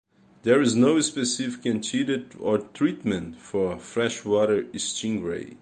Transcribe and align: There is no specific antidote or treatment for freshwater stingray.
There 0.41 0.59
is 0.63 0.75
no 0.75 0.99
specific 1.01 1.63
antidote 1.63 2.31
or 2.39 2.57
treatment 2.57 3.37
for 3.39 3.77
freshwater 3.77 4.63
stingray. 4.73 5.49